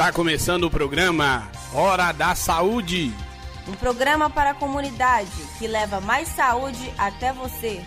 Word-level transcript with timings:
Está 0.00 0.12
começando 0.14 0.64
o 0.64 0.70
programa 0.70 1.52
Hora 1.74 2.10
da 2.10 2.34
Saúde. 2.34 3.12
Um 3.68 3.72
programa 3.72 4.30
para 4.30 4.52
a 4.52 4.54
comunidade 4.54 5.30
que 5.58 5.66
leva 5.66 6.00
mais 6.00 6.26
saúde 6.28 6.90
até 6.96 7.34
você. 7.34 7.82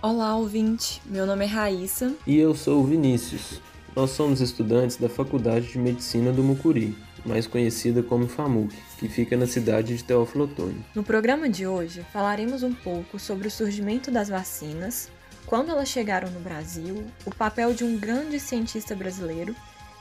Olá, 0.00 0.36
ouvinte. 0.36 1.02
Meu 1.04 1.26
nome 1.26 1.44
é 1.44 1.48
Raíssa. 1.48 2.14
E 2.24 2.38
eu 2.38 2.54
sou 2.54 2.84
o 2.84 2.86
Vinícius. 2.86 3.60
Nós 3.96 4.10
somos 4.10 4.40
estudantes 4.40 4.96
da 4.96 5.08
Faculdade 5.08 5.72
de 5.72 5.78
Medicina 5.78 6.30
do 6.30 6.44
Mucuri, 6.44 6.96
mais 7.26 7.48
conhecida 7.48 8.00
como 8.00 8.28
FAMUC, 8.28 8.72
que 8.96 9.08
fica 9.08 9.36
na 9.36 9.48
cidade 9.48 9.96
de 9.96 10.04
Teófilo 10.04 10.44
Otoni. 10.44 10.84
No 10.94 11.02
programa 11.02 11.48
de 11.48 11.66
hoje, 11.66 12.06
falaremos 12.12 12.62
um 12.62 12.72
pouco 12.72 13.18
sobre 13.18 13.48
o 13.48 13.50
surgimento 13.50 14.08
das 14.08 14.28
vacinas, 14.28 15.10
quando 15.50 15.70
elas 15.70 15.88
chegaram 15.88 16.30
no 16.30 16.38
Brasil, 16.38 17.04
o 17.26 17.34
papel 17.34 17.74
de 17.74 17.82
um 17.82 17.98
grande 17.98 18.38
cientista 18.38 18.94
brasileiro 18.94 19.52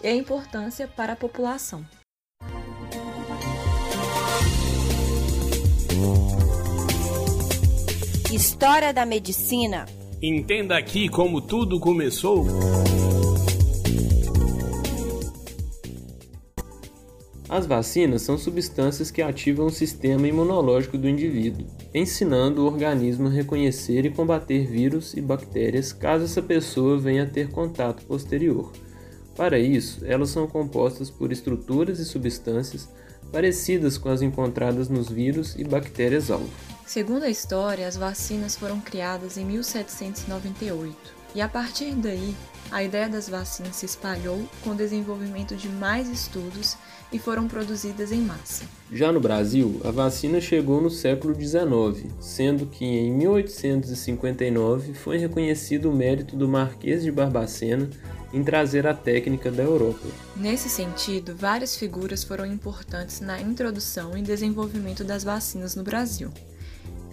e 0.04 0.08
a 0.08 0.14
importância 0.14 0.88
para 0.88 1.14
a 1.14 1.16
população. 1.16 1.84
História 8.32 8.94
da 8.94 9.08
medicina. 9.08 9.88
Entenda 10.22 10.78
aqui 10.78 11.10
como 11.10 11.42
tudo 11.42 11.80
começou. 11.80 12.46
As 17.60 17.66
vacinas 17.66 18.22
são 18.22 18.38
substâncias 18.38 19.12
que 19.12 19.22
ativam 19.22 19.66
o 19.66 19.70
sistema 19.70 20.26
imunológico 20.26 20.98
do 20.98 21.10
indivíduo, 21.10 21.68
ensinando 21.94 22.62
o 22.62 22.66
organismo 22.66 23.28
a 23.28 23.30
reconhecer 23.30 24.06
e 24.06 24.10
combater 24.10 24.66
vírus 24.66 25.14
e 25.14 25.20
bactérias 25.20 25.92
caso 25.92 26.24
essa 26.24 26.42
pessoa 26.42 26.98
venha 26.98 27.24
a 27.24 27.26
ter 27.26 27.50
contato 27.50 28.06
posterior. 28.06 28.72
Para 29.36 29.60
isso, 29.60 30.06
elas 30.06 30.30
são 30.30 30.48
compostas 30.48 31.10
por 31.10 31.34
estruturas 31.34 32.00
e 32.00 32.06
substâncias 32.06 32.88
parecidas 33.30 33.98
com 33.98 34.08
as 34.08 34.22
encontradas 34.22 34.88
nos 34.88 35.10
vírus 35.10 35.58
e 35.58 35.66
bactérias-alvo. 35.66 36.50
Segundo 36.86 37.24
a 37.24 37.30
história, 37.30 37.90
as 37.90 37.98
vacinas 37.98 38.56
foram 38.56 38.80
criadas 38.80 39.38
em 39.38 39.44
1798 39.44 41.19
e 41.34 41.42
a 41.42 41.48
partir 41.48 41.94
daí 41.96 42.36
a 42.72 42.84
ideia 42.84 43.10
das 43.10 43.28
vacinas 43.28 43.76
se 43.76 43.86
espalhou 43.86 44.48
com 44.64 44.72
o 44.72 44.76
desenvolvimento 44.76 45.56
de 45.56 45.68
mais 45.68 46.08
estudos 46.08 46.78
e 47.12 47.18
foram 47.18 47.48
produzidas 47.48 48.12
em 48.12 48.22
massa. 48.22 48.64
Já 48.92 49.12
no 49.12 49.20
Brasil, 49.20 49.82
a 49.84 49.90
vacina 49.90 50.40
chegou 50.40 50.80
no 50.80 50.90
século 50.90 51.34
XIX, 51.34 52.12
sendo 52.20 52.68
que 52.68 52.86
em 52.86 53.12
1859 53.12 54.94
foi 54.94 55.18
reconhecido 55.18 55.90
o 55.90 55.94
mérito 55.94 56.36
do 56.36 56.48
Marquês 56.48 57.04
de 57.04 57.12
Barbacena 57.12 57.90
em 58.32 58.44
trazer 58.44 58.86
a 58.86 58.94
técnica 58.94 59.50
da 59.52 59.64
Europa. 59.64 60.08
Nesse 60.36 60.70
sentido, 60.70 61.36
várias 61.36 61.76
figuras 61.76 62.24
foram 62.24 62.46
importantes 62.46 63.20
na 63.20 63.42
introdução 63.42 64.16
e 64.16 64.22
desenvolvimento 64.22 65.04
das 65.04 65.24
vacinas 65.24 65.76
no 65.76 65.84
Brasil. 65.84 66.32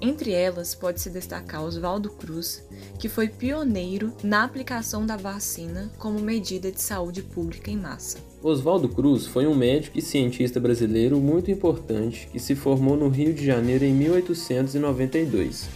Entre 0.00 0.32
elas, 0.32 0.74
pode-se 0.74 1.08
destacar 1.08 1.64
Oswaldo 1.64 2.10
Cruz, 2.10 2.62
que 2.98 3.08
foi 3.08 3.28
pioneiro 3.28 4.12
na 4.22 4.44
aplicação 4.44 5.06
da 5.06 5.16
vacina 5.16 5.90
como 5.98 6.20
medida 6.20 6.70
de 6.70 6.82
saúde 6.82 7.22
pública 7.22 7.70
em 7.70 7.78
massa. 7.78 8.18
Oswaldo 8.42 8.88
Cruz 8.88 9.26
foi 9.26 9.46
um 9.46 9.54
médico 9.54 9.98
e 9.98 10.02
cientista 10.02 10.60
brasileiro 10.60 11.18
muito 11.18 11.50
importante 11.50 12.28
que 12.30 12.38
se 12.38 12.54
formou 12.54 12.96
no 12.96 13.08
Rio 13.08 13.32
de 13.32 13.44
Janeiro 13.44 13.84
em 13.84 13.94
1892. 13.94 15.68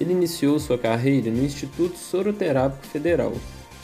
Ele 0.00 0.12
iniciou 0.12 0.58
sua 0.58 0.76
carreira 0.76 1.30
no 1.30 1.44
Instituto 1.44 1.96
Soroterápico 1.96 2.86
Federal, 2.86 3.32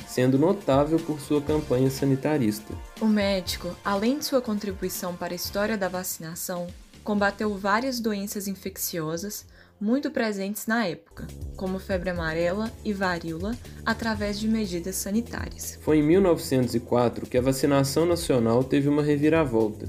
sendo 0.08 0.38
notável 0.38 0.98
por 0.98 1.20
sua 1.20 1.40
campanha 1.40 1.90
sanitarista. 1.90 2.74
O 3.00 3.06
médico, 3.06 3.76
além 3.84 4.18
de 4.18 4.24
sua 4.24 4.40
contribuição 4.40 5.14
para 5.14 5.32
a 5.32 5.36
história 5.36 5.78
da 5.78 5.88
vacinação, 5.88 6.66
combateu 7.04 7.56
várias 7.56 8.00
doenças 8.00 8.48
infecciosas 8.48 9.46
muito 9.80 10.10
presentes 10.10 10.66
na 10.66 10.86
época, 10.86 11.26
como 11.56 11.78
febre 11.78 12.10
amarela 12.10 12.70
e 12.84 12.92
varíola, 12.92 13.54
através 13.84 14.38
de 14.38 14.48
medidas 14.48 14.96
sanitárias. 14.96 15.78
Foi 15.82 15.98
em 15.98 16.02
1904 16.02 17.26
que 17.26 17.38
a 17.38 17.42
vacinação 17.42 18.06
nacional 18.06 18.64
teve 18.64 18.88
uma 18.88 19.02
reviravolta, 19.02 19.86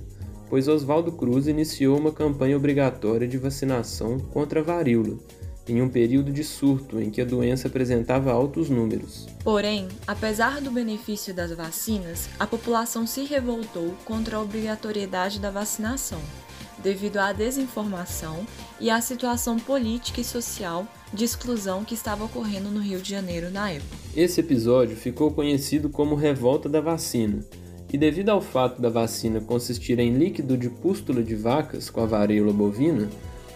pois 0.50 0.68
Oswaldo 0.68 1.12
Cruz 1.12 1.48
iniciou 1.48 1.98
uma 1.98 2.12
campanha 2.12 2.58
obrigatória 2.58 3.28
de 3.28 3.38
vacinação 3.38 4.20
contra 4.20 4.60
a 4.60 4.64
varíola, 4.64 5.18
em 5.68 5.82
um 5.82 5.90
período 5.90 6.32
de 6.32 6.44
surto 6.44 7.00
em 7.00 7.10
que 7.10 7.22
a 7.22 7.26
doença 7.26 7.68
apresentava 7.68 8.32
altos 8.32 8.70
números. 8.70 9.28
Porém, 9.44 9.88
apesar 10.06 10.62
do 10.62 10.72
benefício 10.72 11.34
das 11.34 11.52
vacinas, 11.52 12.30
a 12.40 12.48
população 12.48 13.06
se 13.06 13.24
revoltou 13.24 13.94
contra 14.06 14.38
a 14.38 14.42
obrigatoriedade 14.42 15.40
da 15.40 15.52
vacinação 15.52 16.22
devido 16.84 17.18
à 17.18 17.32
desinformação 17.34 18.46
e 18.80 18.90
à 18.90 19.02
situação 19.02 19.58
política 19.58 20.22
e 20.22 20.24
social 20.24 20.88
de 21.14 21.24
exclusão 21.24 21.84
que 21.84 21.94
estava 21.94 22.26
ocorrendo 22.26 22.70
no 22.70 22.80
Rio 22.80 23.02
de 23.02 23.10
Janeiro 23.10 23.50
na 23.50 23.72
época. 23.72 23.96
Esse 24.16 24.42
episódio 24.42 24.96
ficou 24.96 25.32
conhecido 25.32 25.90
como 25.90 26.16
Revolta 26.16 26.68
da 26.68 26.82
Vacina, 26.82 27.44
e 27.92 27.98
devido 27.98 28.30
ao 28.30 28.42
fato 28.42 28.82
da 28.82 28.90
vacina 28.90 29.40
consistir 29.40 29.98
em 30.00 30.14
líquido 30.14 30.58
de 30.58 30.70
pústula 30.70 31.24
de 31.24 31.36
vacas 31.36 31.90
com 31.90 32.02
a 32.02 32.06
varíola 32.06 32.52
bovina, 32.52 33.10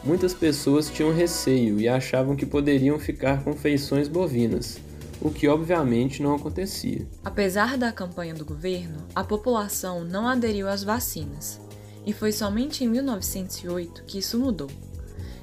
muitas 0.04 0.34
pessoas 0.34 0.90
tinham 0.90 1.14
receio 1.14 1.80
e 1.80 1.88
achavam 1.88 2.36
que 2.36 2.46
poderiam 2.46 2.98
ficar 2.98 3.44
com 3.44 3.54
feições 3.54 4.08
bovinas, 4.08 4.80
o 5.22 5.30
que 5.30 5.48
obviamente 5.48 6.24
não 6.24 6.36
acontecia. 6.36 7.06
Apesar 7.24 7.78
da 7.78 7.92
campanha 7.92 8.34
do 8.34 8.46
governo, 8.46 9.00
a 9.14 9.24
população 9.24 10.06
não 10.06 10.28
aderiu 10.28 10.70
às 10.70 10.84
vacinas 10.84 11.60
e 12.06 12.14
foi 12.14 12.32
somente 12.32 12.84
em 12.84 12.88
1908 12.88 14.04
que 14.04 14.20
isso 14.20 14.40
mudou. 14.40 14.70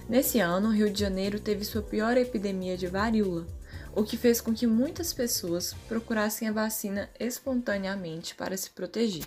Nesse 0.09 0.41
ano, 0.41 0.69
o 0.69 0.73
Rio 0.73 0.91
de 0.91 1.01
Janeiro 1.01 1.39
teve 1.39 1.65
sua 1.65 1.83
pior 1.83 2.17
epidemia 2.17 2.77
de 2.77 2.87
varíola, 2.87 3.47
o 3.95 4.03
que 4.03 4.17
fez 4.17 4.41
com 4.41 4.55
que 4.55 4.67
muitas 4.67 5.13
pessoas 5.13 5.75
procurassem 5.87 6.49
a 6.49 6.53
vacina 6.53 7.11
espontaneamente 7.19 8.35
para 8.35 8.57
se 8.57 8.71
proteger. 8.71 9.25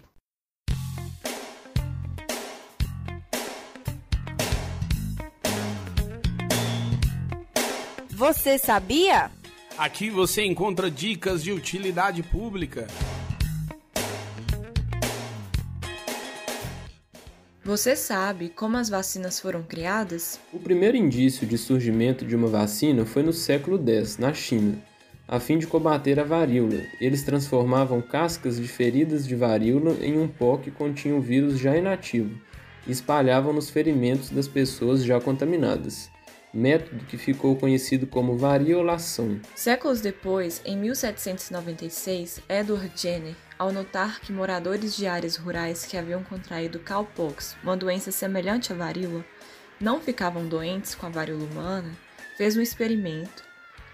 Você 8.10 8.58
sabia? 8.58 9.32
Aqui 9.78 10.12
você 10.12 10.46
encontra 10.46 10.92
dicas 10.92 11.44
de 11.44 11.52
utilidade 11.52 12.22
pública. 12.22 12.88
Você 17.64 17.96
sabe 17.96 18.50
como 18.50 18.76
as 18.76 18.90
vacinas 18.90 19.40
foram 19.40 19.62
criadas? 19.62 20.40
O 20.52 20.58
primeiro 20.58 20.98
indício 20.98 21.46
de 21.46 21.60
surgimento 21.60 22.26
de 22.26 22.36
uma 22.36 22.48
vacina 22.48 23.06
foi 23.06 23.22
no 23.22 23.32
século 23.32 23.78
X, 23.78 24.18
na 24.18 24.34
China. 24.34 24.82
A 25.28 25.40
fim 25.40 25.60
de 25.60 25.68
combater 25.68 26.20
a 26.20 26.24
varíola, 26.24 26.82
eles 27.00 27.22
transformavam 27.22 28.02
cascas 28.02 28.58
de 28.58 28.68
feridas 28.68 29.28
de 29.28 29.36
varíola 29.36 29.96
em 30.02 30.20
um 30.20 30.28
pó 30.28 30.58
que 30.58 30.72
continha 30.72 31.16
o 31.16 31.22
vírus 31.22 31.60
já 31.60 31.78
inativo 31.78 32.36
e 32.88 32.92
espalhavam 32.92 33.54
nos 33.54 33.70
ferimentos 33.70 34.32
das 34.32 34.48
pessoas 34.48 35.04
já 35.04 35.22
contaminadas 35.22 36.10
método 36.54 37.06
que 37.06 37.18
ficou 37.18 37.56
conhecido 37.56 38.06
como 38.06 38.38
variolação. 38.38 39.40
Séculos 39.56 40.02
depois, 40.02 40.62
em 40.66 40.78
1796, 40.78 42.42
Edward 42.50 42.92
Jenner, 42.96 43.36
ao 43.58 43.72
notar 43.72 44.20
que 44.22 44.32
moradores 44.32 44.96
de 44.96 45.08
áreas 45.08 45.36
rurais 45.36 45.86
que 45.86 45.98
haviam 45.98 46.24
contraído 46.24 46.80
cowpox, 46.80 47.56
uma 47.64 47.78
doença 47.78 48.12
semelhante 48.12 48.74
à 48.74 48.76
varíola, 48.76 49.24
não 49.80 50.00
ficavam 50.00 50.48
doentes 50.48 50.96
com 50.96 51.06
a 51.06 51.10
varíola 51.10 51.44
humana, 51.44 51.92
fez 52.38 52.58
um 52.58 52.62
experimento 52.62 53.44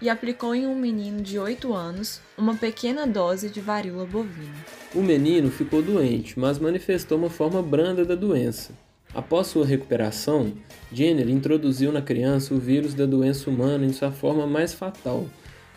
e 0.00 0.08
aplicou 0.08 0.54
em 0.54 0.66
um 0.66 0.74
menino 0.74 1.20
de 1.20 1.38
8 1.38 1.72
anos 1.72 2.20
uma 2.36 2.54
pequena 2.54 3.06
dose 3.06 3.48
de 3.48 3.60
varíola 3.60 4.04
bovina. 4.04 4.54
O 4.94 5.02
menino 5.02 5.50
ficou 5.50 5.82
doente, 5.82 6.38
mas 6.38 6.58
manifestou 6.58 7.18
uma 7.18 7.30
forma 7.30 7.62
branda 7.62 8.04
da 8.04 8.14
doença. 8.14 8.72
Após 9.14 9.46
sua 9.46 9.64
recuperação, 9.64 10.52
Jenner 10.92 11.28
introduziu 11.28 11.90
na 11.90 12.02
criança 12.02 12.54
o 12.54 12.58
vírus 12.58 12.94
da 12.94 13.06
doença 13.06 13.48
humana 13.48 13.86
em 13.86 13.92
sua 13.92 14.10
forma 14.10 14.46
mais 14.46 14.74
fatal, 14.74 15.26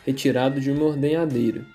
retirado 0.05 0.59
de 0.59 0.69
uma 0.69 0.83
ordenhadeira. 0.83 1.65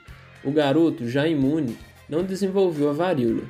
O 0.45 0.51
garoto, 0.51 1.09
já 1.09 1.27
imune, 1.27 1.77
não 2.09 2.23
desenvolveu 2.23 2.91
a 2.91 2.93
varíola. 2.93 3.43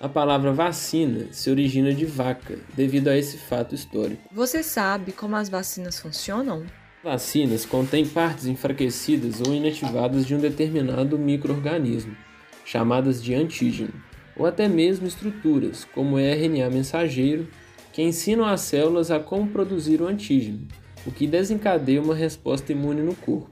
A 0.00 0.08
palavra 0.08 0.52
vacina 0.52 1.28
se 1.30 1.48
origina 1.48 1.94
de 1.94 2.04
vaca, 2.04 2.58
devido 2.76 3.08
a 3.08 3.16
esse 3.16 3.38
fato 3.38 3.74
histórico. 3.74 4.28
Você 4.32 4.62
sabe 4.62 5.12
como 5.12 5.36
as 5.36 5.48
vacinas 5.48 5.98
funcionam? 5.98 6.64
Vacinas 7.02 7.64
contêm 7.64 8.04
partes 8.04 8.46
enfraquecidas 8.46 9.40
ou 9.40 9.54
inativadas 9.54 10.26
de 10.26 10.34
um 10.34 10.38
determinado 10.38 11.18
microorganismo, 11.18 12.16
chamadas 12.64 13.22
de 13.22 13.34
antígeno 13.34 13.94
ou 14.36 14.46
até 14.46 14.68
mesmo 14.68 15.06
estruturas, 15.06 15.84
como 15.84 16.16
o 16.16 16.18
RNA 16.18 16.70
mensageiro, 16.70 17.48
que 17.92 18.02
ensinam 18.02 18.44
as 18.44 18.62
células 18.62 19.10
a 19.10 19.20
como 19.20 19.48
produzir 19.48 20.02
o 20.02 20.06
antígeno, 20.06 20.66
o 21.06 21.12
que 21.12 21.26
desencadeia 21.26 22.02
uma 22.02 22.14
resposta 22.14 22.72
imune 22.72 23.02
no 23.02 23.14
corpo. 23.14 23.50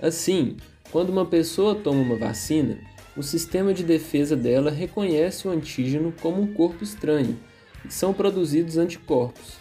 Assim, 0.00 0.56
quando 0.92 1.10
uma 1.10 1.26
pessoa 1.26 1.74
toma 1.74 2.00
uma 2.00 2.16
vacina, 2.16 2.78
o 3.16 3.22
sistema 3.22 3.74
de 3.74 3.82
defesa 3.82 4.36
dela 4.36 4.70
reconhece 4.70 5.48
o 5.48 5.50
antígeno 5.50 6.14
como 6.22 6.40
um 6.40 6.54
corpo 6.54 6.84
estranho 6.84 7.36
e 7.84 7.92
são 7.92 8.14
produzidos 8.14 8.76
anticorpos. 8.78 9.58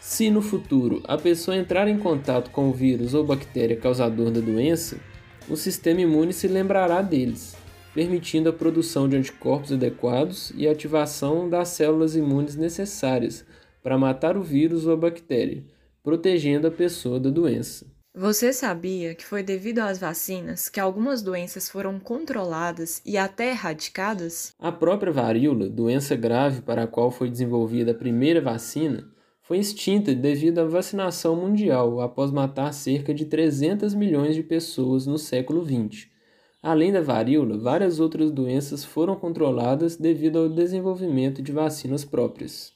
Se 0.00 0.30
no 0.30 0.40
futuro 0.40 1.02
a 1.04 1.18
pessoa 1.18 1.56
entrar 1.56 1.86
em 1.86 1.98
contato 1.98 2.50
com 2.50 2.70
o 2.70 2.72
vírus 2.72 3.12
ou 3.12 3.24
bactéria 3.24 3.76
causador 3.76 4.30
da 4.30 4.40
doença, 4.40 4.96
o 5.50 5.56
sistema 5.56 6.00
imune 6.00 6.32
se 6.32 6.48
lembrará 6.48 7.02
deles, 7.02 7.54
permitindo 7.94 8.48
a 8.48 8.52
produção 8.52 9.08
de 9.08 9.16
anticorpos 9.16 9.72
adequados 9.72 10.52
e 10.56 10.68
a 10.68 10.72
ativação 10.72 11.48
das 11.48 11.68
células 11.68 12.14
imunes 12.14 12.56
necessárias 12.56 13.44
para 13.82 13.98
matar 13.98 14.36
o 14.36 14.42
vírus 14.42 14.86
ou 14.86 14.92
a 14.92 14.96
bactéria, 14.96 15.64
protegendo 16.02 16.66
a 16.66 16.70
pessoa 16.70 17.18
da 17.18 17.30
doença. 17.30 17.86
Você 18.14 18.52
sabia 18.52 19.14
que 19.14 19.24
foi 19.24 19.42
devido 19.42 19.78
às 19.78 19.98
vacinas 19.98 20.68
que 20.68 20.80
algumas 20.80 21.22
doenças 21.22 21.68
foram 21.68 22.00
controladas 22.00 23.00
e 23.06 23.16
até 23.16 23.50
erradicadas? 23.50 24.52
A 24.58 24.72
própria 24.72 25.12
varíola, 25.12 25.68
doença 25.68 26.16
grave 26.16 26.62
para 26.62 26.82
a 26.82 26.86
qual 26.86 27.10
foi 27.10 27.30
desenvolvida 27.30 27.92
a 27.92 27.94
primeira 27.94 28.40
vacina, 28.40 29.08
foi 29.40 29.58
extinta 29.58 30.14
devido 30.14 30.58
à 30.58 30.64
vacinação 30.64 31.36
mundial 31.36 32.00
após 32.00 32.30
matar 32.30 32.72
cerca 32.74 33.14
de 33.14 33.24
300 33.24 33.94
milhões 33.94 34.34
de 34.34 34.42
pessoas 34.42 35.06
no 35.06 35.16
século 35.16 35.64
XX. 35.64 36.08
Além 36.68 36.92
da 36.92 37.00
varíola, 37.00 37.56
várias 37.56 37.98
outras 37.98 38.30
doenças 38.30 38.84
foram 38.84 39.16
controladas 39.16 39.96
devido 39.96 40.38
ao 40.38 40.50
desenvolvimento 40.50 41.40
de 41.40 41.50
vacinas 41.50 42.04
próprias. 42.04 42.74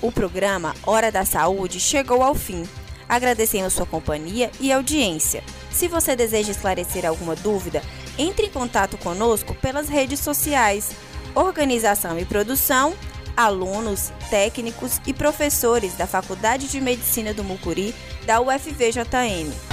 O 0.00 0.12
programa 0.12 0.76
Hora 0.86 1.10
da 1.10 1.24
Saúde 1.24 1.80
chegou 1.80 2.22
ao 2.22 2.36
fim. 2.36 2.62
Agradecemos 3.08 3.72
sua 3.72 3.84
companhia 3.84 4.48
e 4.60 4.70
audiência. 4.70 5.42
Se 5.72 5.88
você 5.88 6.14
deseja 6.14 6.52
esclarecer 6.52 7.04
alguma 7.04 7.34
dúvida, 7.34 7.82
entre 8.16 8.46
em 8.46 8.50
contato 8.50 8.96
conosco 8.96 9.56
pelas 9.56 9.88
redes 9.88 10.20
sociais. 10.20 10.92
Organização 11.34 12.16
e 12.16 12.24
produção, 12.24 12.94
alunos, 13.38 14.12
técnicos 14.28 15.00
e 15.06 15.14
professores 15.14 15.94
da 15.94 16.08
Faculdade 16.08 16.66
de 16.66 16.80
Medicina 16.80 17.32
do 17.32 17.44
Mucuri 17.44 17.94
da 18.26 18.40
UFVJM. 18.40 19.67